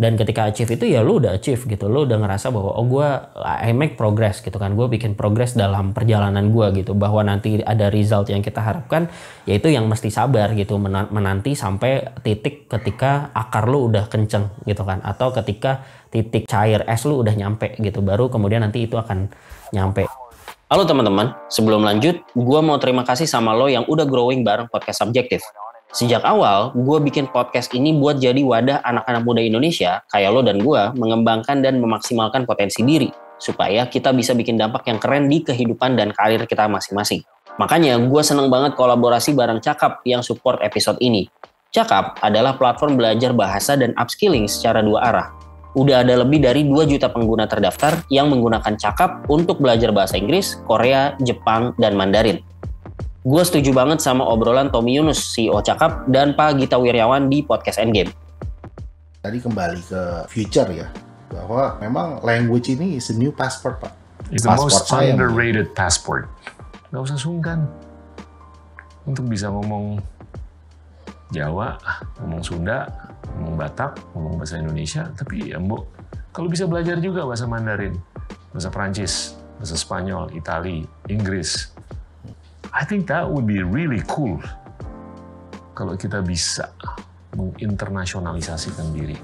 dan 0.00 0.16
ketika 0.16 0.48
achieve 0.48 0.80
itu 0.80 0.96
ya 0.96 1.04
lu 1.04 1.20
udah 1.20 1.36
achieve 1.36 1.60
gitu. 1.68 1.84
Lu 1.84 2.08
udah 2.08 2.16
ngerasa 2.16 2.48
bahwa 2.48 2.72
oh 2.72 2.88
gue 2.88 3.04
I 3.44 3.76
make 3.76 4.00
progress 4.00 4.40
gitu 4.40 4.56
kan. 4.56 4.72
Gue 4.72 4.88
bikin 4.88 5.12
progress 5.12 5.52
dalam 5.52 5.92
perjalanan 5.92 6.48
gue 6.48 6.80
gitu. 6.80 6.96
Bahwa 6.96 7.20
nanti 7.20 7.60
ada 7.60 7.92
result 7.92 8.32
yang 8.32 8.40
kita 8.40 8.64
harapkan 8.64 9.12
yaitu 9.44 9.68
yang 9.68 9.84
mesti 9.84 10.08
sabar 10.08 10.56
gitu. 10.56 10.80
Menanti 10.80 11.52
sampai 11.52 12.16
titik 12.24 12.64
ketika 12.72 13.28
akar 13.36 13.68
lu 13.68 13.92
udah 13.92 14.08
kenceng 14.08 14.48
gitu 14.64 14.88
kan. 14.88 15.04
Atau 15.04 15.36
ketika 15.36 15.84
titik 16.08 16.48
cair 16.48 16.80
es 16.88 17.04
lu 17.04 17.20
udah 17.20 17.36
nyampe 17.36 17.76
gitu. 17.76 18.00
Baru 18.00 18.32
kemudian 18.32 18.64
nanti 18.64 18.88
itu 18.88 18.96
akan 18.96 19.28
nyampe. 19.76 20.08
Halo 20.70 20.86
teman-teman, 20.86 21.34
sebelum 21.50 21.82
lanjut, 21.82 22.22
gue 22.30 22.60
mau 22.62 22.78
terima 22.78 23.02
kasih 23.02 23.26
sama 23.26 23.50
lo 23.52 23.66
yang 23.66 23.82
udah 23.90 24.06
growing 24.06 24.46
bareng 24.46 24.70
podcast 24.70 25.02
Subjektif. 25.02 25.42
Sejak 25.90 26.22
awal, 26.22 26.70
gue 26.70 26.98
bikin 27.02 27.26
podcast 27.34 27.74
ini 27.74 27.90
buat 27.90 28.22
jadi 28.22 28.38
wadah 28.46 28.78
anak-anak 28.86 29.26
muda 29.26 29.42
Indonesia, 29.42 30.06
kayak 30.14 30.30
lo 30.30 30.46
dan 30.46 30.62
gue, 30.62 30.82
mengembangkan 30.94 31.58
dan 31.66 31.82
memaksimalkan 31.82 32.46
potensi 32.46 32.86
diri, 32.86 33.10
supaya 33.42 33.90
kita 33.90 34.14
bisa 34.14 34.30
bikin 34.38 34.54
dampak 34.54 34.86
yang 34.86 35.02
keren 35.02 35.26
di 35.26 35.42
kehidupan 35.42 35.98
dan 35.98 36.14
karir 36.14 36.46
kita 36.46 36.70
masing-masing. 36.70 37.26
Makanya, 37.58 37.98
gue 38.06 38.22
seneng 38.22 38.46
banget 38.54 38.78
kolaborasi 38.78 39.34
bareng 39.34 39.58
Cakap 39.58 40.06
yang 40.06 40.22
support 40.22 40.62
episode 40.62 40.94
ini. 41.02 41.26
Cakap 41.74 42.22
adalah 42.22 42.54
platform 42.54 42.94
belajar 42.94 43.34
bahasa 43.34 43.74
dan 43.74 43.90
upskilling 43.98 44.46
secara 44.46 44.86
dua 44.86 45.10
arah. 45.10 45.26
Udah 45.74 46.02
ada 46.02 46.22
lebih 46.26 46.42
dari 46.42 46.66
2 46.66 46.82
juta 46.82 47.06
pengguna 47.14 47.46
terdaftar 47.46 48.02
yang 48.10 48.26
menggunakan 48.26 48.74
Cakap 48.74 49.30
untuk 49.30 49.62
belajar 49.62 49.94
bahasa 49.94 50.18
Inggris, 50.18 50.58
Korea, 50.66 51.14
Jepang, 51.22 51.78
dan 51.78 51.94
Mandarin. 51.94 52.42
Gue 53.20 53.44
setuju 53.44 53.76
banget 53.76 54.00
sama 54.00 54.24
obrolan 54.24 54.72
Tommy 54.72 54.96
Yunus, 54.96 55.20
CEO 55.36 55.60
Cakap, 55.60 56.08
dan 56.08 56.32
Pak 56.32 56.56
Gita 56.56 56.80
Wiryawan 56.80 57.28
di 57.28 57.44
podcast 57.44 57.76
Endgame. 57.76 58.08
Tadi 59.20 59.36
kembali 59.36 59.80
ke 59.84 60.24
future 60.24 60.64
ya, 60.72 60.88
bahwa 61.28 61.76
memang 61.84 62.24
language 62.24 62.72
ini 62.72 62.96
is 62.96 63.12
a 63.12 63.16
new 63.20 63.28
passport, 63.28 63.76
Pak. 63.76 63.92
It's 64.32 64.48
the 64.48 64.56
passport 64.56 64.72
most 64.72 64.88
underrated 64.96 65.76
passport. 65.76 66.32
Gak 66.88 67.12
usah 67.12 67.20
sungkan 67.20 67.68
untuk 69.04 69.28
bisa 69.28 69.52
ngomong 69.52 70.00
Jawa, 71.28 71.76
ngomong 72.24 72.40
Sunda, 72.40 72.88
ngomong 73.36 73.60
Batak, 73.60 74.00
ngomong 74.16 74.40
bahasa 74.40 74.56
Indonesia, 74.56 75.12
tapi 75.12 75.52
ya 75.52 75.60
mbok, 75.60 75.84
kalau 76.32 76.48
bisa 76.48 76.64
belajar 76.64 76.96
juga 76.96 77.28
bahasa 77.28 77.44
Mandarin, 77.44 78.00
bahasa 78.56 78.72
Prancis, 78.72 79.36
bahasa 79.60 79.76
Spanyol, 79.76 80.32
Itali, 80.32 80.88
Inggris, 81.12 81.68
I 82.70 82.86
think 82.86 83.10
that 83.10 83.26
would 83.26 83.50
be 83.50 83.66
really 83.66 84.02
cool 84.06 84.38
kalau 85.74 85.98
kita 85.98 86.22
bisa 86.22 86.70
menginternasionalisasikan 87.34 88.94
diri. 88.94 89.18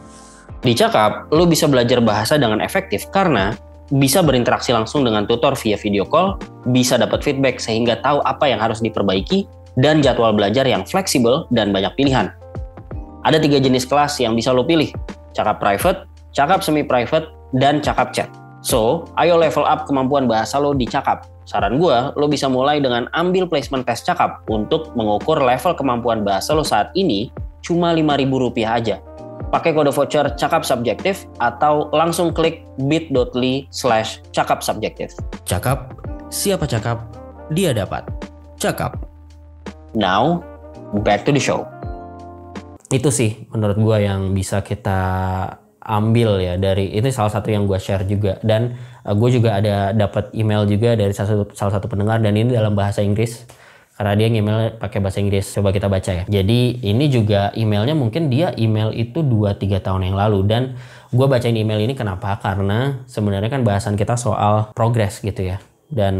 Di 0.63 0.73
Cakap, 0.75 1.31
lo 1.31 1.47
bisa 1.47 1.71
belajar 1.71 2.03
bahasa 2.03 2.41
dengan 2.41 2.59
efektif 2.59 3.07
karena 3.15 3.55
bisa 3.95 4.19
berinteraksi 4.19 4.75
langsung 4.75 5.07
dengan 5.07 5.29
tutor 5.31 5.55
via 5.55 5.79
video 5.79 6.03
call, 6.03 6.43
bisa 6.75 6.99
dapat 6.99 7.23
feedback 7.23 7.63
sehingga 7.63 8.03
tahu 8.03 8.19
apa 8.27 8.51
yang 8.51 8.59
harus 8.59 8.83
diperbaiki, 8.83 9.47
dan 9.79 10.01
jadwal 10.01 10.33
belajar 10.33 10.65
yang 10.67 10.83
fleksibel 10.83 11.47
dan 11.53 11.71
banyak 11.71 11.93
pilihan. 11.95 12.33
Ada 13.23 13.39
tiga 13.39 13.63
jenis 13.63 13.87
kelas 13.87 14.19
yang 14.19 14.35
bisa 14.35 14.51
lo 14.51 14.67
pilih, 14.67 14.91
cakap 15.37 15.63
private, 15.63 16.09
cakap 16.35 16.65
semi-private, 16.65 17.31
dan 17.55 17.79
cakap 17.79 18.11
chat. 18.11 18.31
So, 18.65 19.07
ayo 19.21 19.39
level 19.39 19.63
up 19.63 19.87
kemampuan 19.87 20.27
bahasa 20.27 20.59
lo 20.59 20.75
di 20.75 20.89
cakap 20.89 21.29
Saran 21.47 21.79
gue, 21.79 21.97
lo 22.19 22.27
bisa 22.27 22.51
mulai 22.51 22.83
dengan 22.83 23.07
ambil 23.15 23.47
placement 23.47 23.87
test 23.87 24.03
cakap 24.03 24.43
untuk 24.51 24.91
mengukur 24.99 25.39
level 25.39 25.79
kemampuan 25.79 26.27
bahasa 26.27 26.51
lo 26.59 26.67
saat 26.67 26.91
ini 26.99 27.31
cuma 27.63 27.95
Rp5.000 27.95 28.67
aja. 28.67 28.99
Pakai 29.55 29.71
kode 29.71 29.95
voucher 29.95 30.27
cakap 30.35 30.67
subjektif 30.67 31.23
atau 31.39 31.87
langsung 31.95 32.35
klik 32.35 32.67
bit.ly 32.91 33.71
slash 33.71 34.19
cakap 34.35 34.59
subjektif. 34.59 35.15
Cakap, 35.47 35.95
siapa 36.35 36.67
cakap, 36.67 37.07
dia 37.55 37.71
dapat. 37.71 38.03
Cakap. 38.59 38.99
Now, 39.95 40.43
back 41.07 41.23
to 41.25 41.31
the 41.31 41.39
show. 41.39 41.63
Itu 42.91 43.15
sih 43.15 43.47
menurut 43.55 43.79
gue 43.79 43.97
yang 44.03 44.35
bisa 44.35 44.67
kita 44.67 44.99
ambil 45.87 46.43
ya 46.43 46.59
dari 46.59 46.91
ini 46.91 47.09
salah 47.15 47.31
satu 47.31 47.55
yang 47.55 47.71
gue 47.71 47.79
share 47.79 48.03
juga. 48.05 48.43
Dan 48.43 48.75
uh, 49.07 49.15
gue 49.15 49.31
juga 49.31 49.57
ada 49.63 49.95
dapat 49.95 50.35
email 50.35 50.67
juga 50.67 50.99
dari 50.99 51.15
salah 51.15 51.39
satu 51.39 51.45
salah 51.55 51.73
satu 51.79 51.87
pendengar 51.87 52.19
dan 52.19 52.35
ini 52.35 52.51
dalam 52.51 52.75
bahasa 52.75 53.01
Inggris 53.01 53.47
karena 53.97 54.13
dia 54.19 54.29
email 54.29 54.77
pakai 54.77 54.99
bahasa 54.99 55.23
Inggris. 55.23 55.47
Coba 55.55 55.71
kita 55.71 55.87
baca 55.87 56.11
ya. 56.11 56.25
Jadi 56.27 56.83
ini 56.83 57.07
juga 57.07 57.55
emailnya 57.55 57.95
mungkin 57.95 58.29
dia 58.29 58.53
email 58.59 58.93
itu 58.93 59.23
2-3 59.23 59.81
tahun 59.81 60.13
yang 60.13 60.19
lalu. 60.19 60.45
Dan 60.45 60.63
gue 61.15 61.27
bacain 61.31 61.55
email 61.55 61.81
ini 61.81 61.95
kenapa? 61.95 62.37
Karena 62.43 63.07
sebenarnya 63.07 63.49
kan 63.49 63.63
bahasan 63.63 63.95
kita 63.95 64.19
soal 64.19 64.75
progres 64.75 65.23
gitu 65.23 65.55
ya 65.55 65.63
dan 65.87 66.15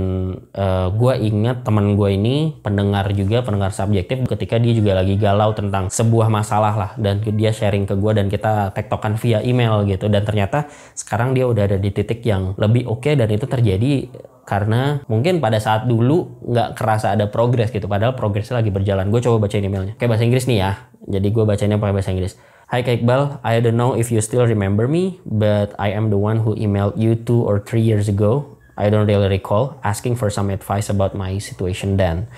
uh, 0.55 0.95
gue 0.95 1.15
ingat 1.27 1.67
teman 1.67 1.99
gue 1.99 2.15
ini 2.15 2.55
pendengar 2.63 3.11
juga 3.11 3.43
pendengar 3.43 3.75
subjektif 3.75 4.23
ketika 4.31 4.63
dia 4.63 4.71
juga 4.71 5.03
lagi 5.03 5.19
galau 5.19 5.51
tentang 5.59 5.91
sebuah 5.91 6.31
masalah 6.31 6.75
lah. 6.79 6.91
Dan 6.95 7.19
dia 7.35 7.51
sharing 7.51 7.83
ke 7.83 7.99
gue 7.99 8.13
dan 8.15 8.31
kita 8.31 8.71
tektokan 8.71 9.19
via 9.19 9.43
email 9.43 9.83
gitu. 9.91 10.07
Dan 10.07 10.23
ternyata 10.23 10.71
sekarang 10.95 11.35
dia 11.35 11.51
udah 11.51 11.67
ada 11.67 11.79
di 11.83 11.91
titik 11.91 12.23
yang 12.23 12.55
lebih 12.55 12.87
oke 12.87 13.03
okay 13.03 13.19
dan 13.19 13.27
itu 13.27 13.47
terjadi 13.51 14.07
karena 14.47 15.03
mungkin 15.11 15.43
pada 15.43 15.59
saat 15.59 15.91
dulu 15.91 16.47
nggak 16.47 16.79
kerasa 16.79 17.19
ada 17.19 17.27
progres 17.27 17.75
gitu. 17.75 17.91
Padahal 17.91 18.15
progresnya 18.15 18.63
lagi 18.63 18.71
berjalan. 18.71 19.11
Gue 19.11 19.19
coba 19.19 19.51
bacain 19.51 19.67
emailnya. 19.67 19.99
Kayak 19.99 20.15
bahasa 20.15 20.25
Inggris 20.31 20.47
nih 20.47 20.59
ya. 20.63 20.71
Jadi 21.11 21.29
gue 21.35 21.43
bacainnya 21.43 21.83
pakai 21.83 21.95
bahasa 21.95 22.15
Inggris. 22.15 22.39
Hi 22.67 22.83
Kak 22.83 22.99
Iqbal, 22.99 23.39
I 23.47 23.63
don't 23.63 23.79
know 23.79 23.95
if 23.95 24.11
you 24.11 24.19
still 24.19 24.43
remember 24.43 24.91
me, 24.91 25.23
but 25.23 25.71
I 25.79 25.95
am 25.95 26.11
the 26.11 26.19
one 26.19 26.43
who 26.43 26.59
emailed 26.59 26.99
you 26.99 27.15
two 27.15 27.47
or 27.47 27.63
three 27.63 27.79
years 27.79 28.11
ago 28.11 28.56
I 28.77 28.93
don't 28.93 29.09
really 29.09 29.29
recall 29.29 29.81
asking 29.83 30.17
for 30.17 30.31
some 30.31 30.51
advice 30.51 30.89
about 30.89 31.17
my 31.17 31.39
situation 31.39 31.97
then. 31.97 32.29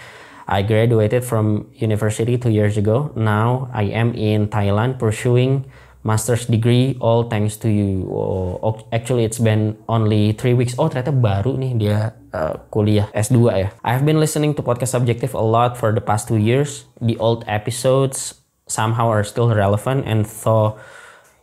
I 0.48 0.62
graduated 0.62 1.28
from 1.28 1.68
university 1.76 2.38
two 2.38 2.48
years 2.48 2.80
ago. 2.80 3.12
Now 3.14 3.68
I 3.74 3.92
am 3.92 4.14
in 4.16 4.48
Thailand 4.48 4.98
pursuing 4.98 5.68
master's 6.08 6.46
degree 6.46 6.96
all 7.04 7.28
thanks 7.28 7.60
to 7.60 7.68
you. 7.68 8.08
Oh, 8.08 8.80
actually 8.88 9.28
it's 9.28 9.38
been 9.38 9.76
only 9.92 10.32
three 10.32 10.54
weeks. 10.56 10.72
Oh 10.80 10.88
ternyata 10.88 11.12
baru 11.12 11.60
nih 11.60 11.76
dia 11.76 12.16
uh, 12.32 12.64
kuliah 12.72 13.12
S2 13.12 13.36
ya. 13.52 13.68
I've 13.84 14.08
been 14.08 14.16
listening 14.16 14.56
to 14.56 14.64
podcast 14.64 14.96
subjective 14.96 15.36
a 15.36 15.44
lot 15.44 15.76
for 15.76 15.92
the 15.92 16.00
past 16.00 16.32
two 16.32 16.40
years. 16.40 16.88
The 17.04 17.20
old 17.20 17.44
episodes 17.44 18.40
somehow 18.64 19.12
are 19.12 19.24
still 19.28 19.52
relevant 19.52 20.08
and 20.08 20.24
though 20.24 20.80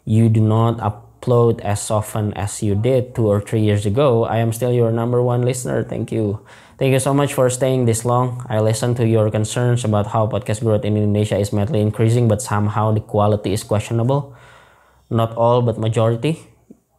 you 0.06 0.34
do 0.34 0.42
not 0.42 0.82
up 0.82 1.05
upload 1.26 1.60
as 1.62 1.90
often 1.90 2.34
as 2.34 2.62
you 2.62 2.76
did 2.76 3.16
two 3.16 3.28
or 3.28 3.42
three 3.42 3.62
years 3.62 3.86
ago, 3.86 4.26
I 4.26 4.38
am 4.38 4.54
still 4.54 4.72
your 4.72 4.92
number 4.92 5.22
one 5.22 5.42
listener. 5.42 5.84
Thank 5.84 6.12
you. 6.12 6.46
Thank 6.78 6.94
you 6.94 7.00
so 7.00 7.14
much 7.14 7.34
for 7.34 7.50
staying 7.50 7.86
this 7.86 8.06
long. 8.06 8.46
I 8.50 8.60
listened 8.60 8.98
to 8.98 9.08
your 9.08 9.32
concerns 9.32 9.84
about 9.84 10.08
how 10.08 10.28
podcast 10.28 10.62
growth 10.62 10.86
in 10.86 10.98
Indonesia 10.98 11.38
is 11.38 11.54
madly 11.54 11.82
increasing, 11.82 12.28
but 12.28 12.42
somehow 12.42 12.94
the 12.94 13.00
quality 13.02 13.54
is 13.54 13.64
questionable. 13.64 14.36
Not 15.10 15.36
all, 15.36 15.62
but 15.62 15.80
majority. 15.80 16.46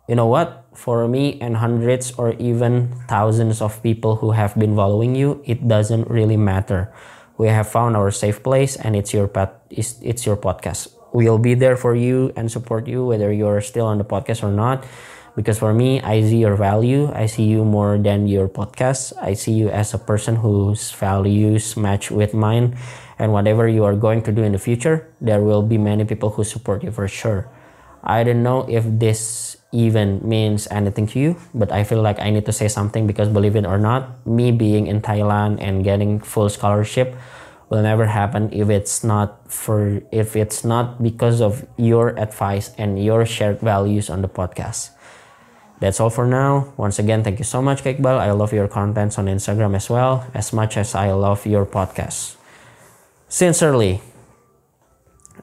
You 0.08 0.16
know 0.16 0.26
what? 0.26 0.64
For 0.74 1.08
me 1.08 1.40
and 1.40 1.56
hundreds 1.56 2.12
or 2.18 2.34
even 2.34 2.94
thousands 3.08 3.60
of 3.62 3.82
people 3.82 4.16
who 4.16 4.32
have 4.32 4.54
been 4.58 4.76
following 4.76 5.14
you, 5.14 5.42
it 5.44 5.68
doesn't 5.68 6.08
really 6.08 6.36
matter. 6.36 6.92
We 7.38 7.48
have 7.48 7.68
found 7.68 7.96
our 7.96 8.10
safe 8.10 8.42
place, 8.42 8.76
and 8.76 8.96
it's 8.96 9.12
your. 9.12 9.28
It's, 9.68 10.00
it's 10.00 10.24
your 10.24 10.36
podcast 10.36 10.95
we'll 11.16 11.40
be 11.40 11.56
there 11.56 11.80
for 11.80 11.96
you 11.96 12.28
and 12.36 12.52
support 12.52 12.84
you 12.84 13.00
whether 13.08 13.32
you're 13.32 13.64
still 13.64 13.88
on 13.88 13.96
the 13.96 14.04
podcast 14.04 14.44
or 14.44 14.52
not. 14.52 14.84
Because 15.32 15.56
for 15.56 15.72
me 15.72 16.00
i 16.04 16.20
see 16.20 16.44
your 16.44 16.56
value. 16.60 17.08
I 17.08 17.24
see 17.24 17.48
you 17.48 17.64
more 17.64 17.96
than 17.96 18.28
your 18.28 18.52
podcast. 18.52 19.16
I 19.16 19.32
see 19.32 19.56
you 19.56 19.72
as 19.72 19.96
a 19.96 19.98
person 19.98 20.36
whose 20.36 20.92
values 20.92 21.72
match 21.76 22.12
with 22.12 22.36
mine. 22.36 22.76
And 23.16 23.32
whatever 23.32 23.64
you 23.64 23.88
are 23.88 23.96
going 23.96 24.20
to 24.28 24.32
do 24.32 24.44
in 24.44 24.52
the 24.52 24.60
future 24.60 25.08
there 25.24 25.40
will 25.40 25.64
be 25.64 25.80
many 25.80 26.04
people 26.04 26.36
who 26.36 26.44
support 26.44 26.84
you 26.84 26.92
for 26.92 27.08
sure. 27.08 27.48
I 28.04 28.22
don't 28.22 28.44
know 28.44 28.68
if 28.68 28.84
this 28.84 29.56
even 29.72 30.20
means 30.22 30.68
anything 30.70 31.10
to 31.10 31.18
you 31.18 31.36
but 31.52 31.72
i 31.74 31.82
feel 31.82 32.00
like 32.00 32.22
i 32.22 32.30
need 32.30 32.46
to 32.46 32.54
say 32.54 32.70
something 32.70 33.04
because 33.04 33.28
believe 33.28 33.58
it 33.58 33.66
or 33.66 33.76
not 33.76 34.24
me 34.24 34.54
being 34.54 34.86
in 34.86 35.02
thailand 35.02 35.58
and 35.60 35.82
getting 35.82 36.22
full 36.22 36.48
scholarship 36.48 37.18
will 37.68 37.82
never 37.82 38.06
happen 38.06 38.48
if 38.54 38.70
it's 38.70 39.02
not 39.02 39.42
for 39.50 40.02
if 40.14 40.38
it's 40.38 40.62
not 40.62 41.02
because 41.02 41.42
of 41.42 41.66
your 41.74 42.14
advice 42.18 42.70
and 42.78 43.02
your 43.02 43.26
shared 43.26 43.58
values 43.58 44.06
on 44.10 44.22
the 44.22 44.30
podcast. 44.30 44.94
That's 45.76 46.00
all 46.00 46.08
for 46.08 46.24
now. 46.24 46.72
Once 46.80 46.96
again, 46.96 47.20
thank 47.20 47.36
you 47.36 47.44
so 47.44 47.60
much, 47.60 47.84
Kekbal. 47.84 48.16
I 48.16 48.32
love 48.32 48.56
your 48.56 48.64
contents 48.64 49.20
on 49.20 49.28
Instagram 49.28 49.76
as 49.76 49.92
well, 49.92 50.24
as 50.32 50.52
much 50.56 50.80
as 50.80 50.96
I 50.96 51.12
love 51.12 51.44
your 51.44 51.68
podcast. 51.68 52.40
Sincerely, 53.28 54.00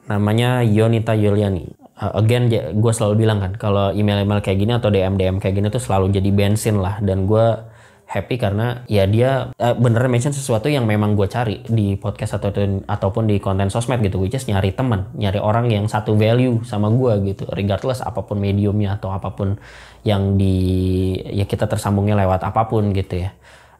namanya 0.09 0.65
Yonita 0.65 1.13
Yuliani. 1.13 1.77
Uh, 1.93 2.17
again, 2.17 2.49
gue 2.49 2.93
selalu 2.97 3.29
bilang 3.29 3.45
kan, 3.45 3.53
kalau 3.61 3.93
email-email 3.93 4.41
kayak 4.41 4.57
gini 4.57 4.73
atau 4.73 4.89
DM-DM 4.89 5.37
kayak 5.37 5.53
gini 5.53 5.69
tuh 5.69 5.77
selalu 5.77 6.09
jadi 6.09 6.33
bensin 6.33 6.81
lah. 6.81 6.97
Dan 6.97 7.29
gue 7.29 7.72
happy 8.13 8.37
karena 8.37 8.85
ya 8.85 9.09
dia 9.09 9.49
uh, 9.57 9.73
beneran 9.73 10.13
mention 10.13 10.29
sesuatu 10.29 10.69
yang 10.69 10.85
memang 10.85 11.17
gue 11.17 11.25
cari 11.25 11.65
di 11.65 11.97
podcast 11.97 12.37
atau 12.37 12.53
ataupun 12.85 13.25
di 13.25 13.41
konten 13.41 13.73
sosmed 13.73 14.05
gitu 14.05 14.21
which 14.21 14.37
is 14.37 14.45
nyari 14.45 14.69
teman 14.69 15.09
nyari 15.17 15.41
orang 15.41 15.73
yang 15.73 15.89
satu 15.89 16.13
value 16.13 16.61
sama 16.61 16.93
gue 16.93 17.33
gitu. 17.33 17.49
Regardless 17.49 18.05
apa 18.05 18.21
pun 18.21 18.37
mediumnya 18.37 19.01
atau 19.01 19.09
apa 19.09 19.33
pun 19.33 19.57
yang 20.05 20.37
di 20.37 21.17
ya 21.33 21.49
kita 21.49 21.65
tersambungnya 21.65 22.13
lewat 22.13 22.45
apa 22.45 22.69
pun 22.69 22.93
gitu 22.93 23.25
ya. 23.25 23.33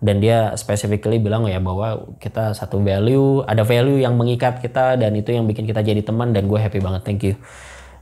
Dan 0.03 0.19
dia 0.19 0.51
specifically 0.59 1.15
bilang 1.21 1.47
ya 1.47 1.63
bahwa 1.63 2.17
kita 2.19 2.51
satu 2.57 2.81
value 2.81 3.45
ada 3.47 3.63
value 3.63 4.03
yang 4.03 4.19
mengikat 4.19 4.59
kita 4.59 4.99
dan 4.99 5.15
itu 5.15 5.31
yang 5.31 5.47
bikin 5.47 5.63
kita 5.63 5.79
jadi 5.79 6.03
teman 6.03 6.33
dan 6.33 6.49
gue 6.49 6.59
happy 6.59 6.81
banget. 6.81 7.05
Thank 7.05 7.21
you. 7.23 7.37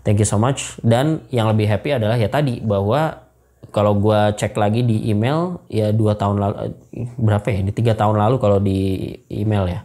Thank 0.02 0.18
you 0.18 0.26
so 0.26 0.42
much. 0.42 0.82
Dan 0.82 1.22
yang 1.30 1.46
lebih 1.54 1.70
happy 1.70 1.94
adalah 1.94 2.18
ya 2.18 2.26
tadi 2.26 2.58
bahwa 2.58 3.30
kalau 3.70 3.94
gue 3.94 4.34
cek 4.34 4.58
lagi 4.58 4.82
di 4.82 5.14
email 5.14 5.62
ya 5.70 5.94
dua 5.94 6.18
tahun 6.18 6.42
lalu 6.42 6.56
berapa 7.22 7.46
ya? 7.54 7.62
Di 7.62 7.72
tiga 7.78 7.94
tahun 7.94 8.18
lalu 8.18 8.36
kalau 8.42 8.58
di 8.58 9.14
email 9.30 9.70
ya. 9.70 9.82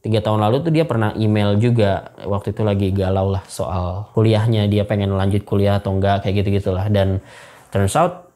Tiga 0.00 0.24
tahun 0.24 0.40
lalu 0.40 0.56
tuh 0.64 0.72
dia 0.72 0.88
pernah 0.88 1.12
email 1.18 1.60
juga 1.60 2.16
waktu 2.24 2.56
itu 2.56 2.62
lagi 2.64 2.88
galau 2.94 3.28
lah 3.34 3.44
soal 3.50 4.08
kuliahnya 4.16 4.64
dia 4.70 4.86
pengen 4.88 5.12
lanjut 5.12 5.44
kuliah 5.44 5.82
atau 5.82 5.92
enggak 5.92 6.24
kayak 6.24 6.40
gitu 6.40 6.62
gitulah 6.62 6.86
dan 6.88 7.20
turns 7.74 7.98
out 7.98 8.30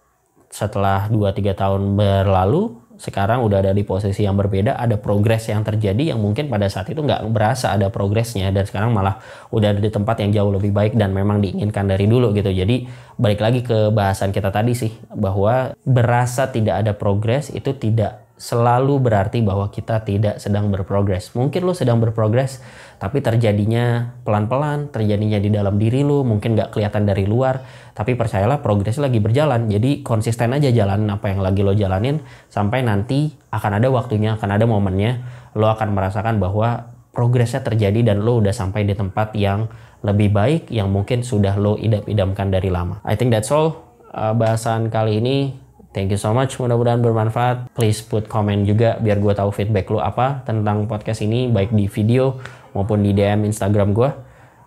setelah 0.52 1.08
2-3 1.08 1.56
tahun 1.56 1.96
berlalu 1.96 2.81
sekarang 3.02 3.42
udah 3.42 3.66
ada 3.66 3.72
di 3.74 3.82
posisi 3.82 4.22
yang 4.22 4.38
berbeda, 4.38 4.78
ada 4.78 4.94
progres 4.94 5.50
yang 5.50 5.66
terjadi 5.66 6.14
yang 6.14 6.22
mungkin 6.22 6.46
pada 6.46 6.70
saat 6.70 6.86
itu 6.86 7.02
nggak 7.02 7.26
berasa 7.34 7.74
ada 7.74 7.90
progresnya 7.90 8.54
dan 8.54 8.62
sekarang 8.62 8.94
malah 8.94 9.18
udah 9.50 9.74
ada 9.74 9.82
di 9.82 9.90
tempat 9.90 10.22
yang 10.22 10.30
jauh 10.30 10.54
lebih 10.54 10.70
baik 10.70 10.94
dan 10.94 11.10
memang 11.10 11.42
diinginkan 11.42 11.90
dari 11.90 12.06
dulu 12.06 12.30
gitu. 12.30 12.54
Jadi 12.54 12.86
balik 13.18 13.42
lagi 13.42 13.66
ke 13.66 13.90
bahasan 13.90 14.30
kita 14.30 14.54
tadi 14.54 14.78
sih 14.78 14.94
bahwa 15.18 15.74
berasa 15.82 16.46
tidak 16.54 16.86
ada 16.86 16.94
progres 16.94 17.50
itu 17.50 17.74
tidak 17.74 18.22
selalu 18.42 18.98
berarti 18.98 19.38
bahwa 19.38 19.70
kita 19.70 20.02
tidak 20.02 20.42
sedang 20.42 20.66
berprogres. 20.74 21.30
Mungkin 21.38 21.62
lo 21.62 21.78
sedang 21.78 22.02
berprogres, 22.02 22.58
tapi 22.98 23.22
terjadinya 23.22 24.18
pelan-pelan, 24.26 24.90
terjadinya 24.90 25.38
di 25.38 25.46
dalam 25.46 25.78
diri 25.78 26.02
lo, 26.02 26.26
mungkin 26.26 26.58
nggak 26.58 26.74
kelihatan 26.74 27.06
dari 27.06 27.22
luar, 27.22 27.62
tapi 27.94 28.18
percayalah 28.18 28.58
progres 28.58 28.98
lagi 28.98 29.22
berjalan. 29.22 29.70
Jadi 29.70 30.02
konsisten 30.02 30.50
aja 30.58 30.74
jalan 30.74 31.06
apa 31.06 31.30
yang 31.30 31.38
lagi 31.38 31.62
lo 31.62 31.70
jalanin, 31.70 32.18
sampai 32.50 32.82
nanti 32.82 33.30
akan 33.54 33.78
ada 33.78 33.86
waktunya, 33.94 34.34
akan 34.34 34.50
ada 34.58 34.66
momennya, 34.66 35.22
lo 35.54 35.70
akan 35.70 35.94
merasakan 35.94 36.42
bahwa 36.42 36.90
progresnya 37.14 37.62
terjadi 37.62 38.10
dan 38.10 38.26
lo 38.26 38.42
udah 38.42 38.50
sampai 38.50 38.82
di 38.82 38.98
tempat 38.98 39.38
yang 39.38 39.70
lebih 40.02 40.34
baik, 40.34 40.66
yang 40.74 40.90
mungkin 40.90 41.22
sudah 41.22 41.54
lo 41.54 41.78
idam-idamkan 41.78 42.50
dari 42.50 42.74
lama. 42.74 42.98
I 43.06 43.14
think 43.14 43.30
that's 43.30 43.54
all. 43.54 43.86
Uh, 44.12 44.34
bahasan 44.34 44.90
kali 44.92 45.22
ini 45.22 45.61
Thank 45.92 46.08
you 46.08 46.20
so 46.20 46.32
much, 46.32 46.56
mudah-mudahan 46.56 47.04
bermanfaat. 47.04 47.68
Please 47.76 48.00
put 48.00 48.24
comment 48.24 48.64
juga 48.64 48.96
biar 48.96 49.20
gue 49.20 49.32
tahu 49.36 49.52
feedback 49.52 49.92
lo 49.92 50.00
apa 50.00 50.40
tentang 50.48 50.88
podcast 50.88 51.20
ini, 51.20 51.52
baik 51.52 51.76
di 51.76 51.84
video 51.84 52.40
maupun 52.72 53.04
di 53.04 53.12
DM 53.12 53.44
Instagram 53.44 53.92
gue. 53.92 54.08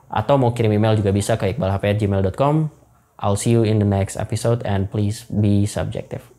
Atau 0.06 0.38
mau 0.38 0.54
kirim 0.54 0.78
email 0.78 0.94
juga 0.94 1.10
bisa 1.10 1.34
ke 1.34 1.58
iqbalhp.gmail.com. 1.58 2.56
I'll 3.18 3.40
see 3.40 3.58
you 3.58 3.66
in 3.66 3.82
the 3.82 3.90
next 3.90 4.22
episode 4.22 4.62
and 4.70 4.86
please 4.86 5.26
be 5.26 5.66
subjective. 5.66 6.30